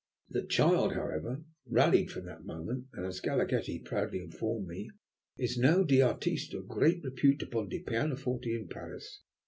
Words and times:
The 0.29 0.41
child, 0.47 0.95
however, 0.95 1.43
rallied 1.67 2.09
from 2.09 2.25
that 2.25 2.43
moment, 2.43 2.87
and, 2.93 3.05
as 3.05 3.19
Galaghetti 3.21 3.83
proudly 3.85 4.17
informed 4.19 4.65
me, 4.67 4.89
'is 5.37 5.59
now 5.59 5.83
de 5.83 6.01
artiste 6.01 6.55
of 6.55 6.67
great 6.67 7.03
repute 7.03 7.43
upon 7.43 7.69
de 7.69 7.83
pianoforte 7.83 8.47
in 8.51 8.67
Paris.' 8.67 9.21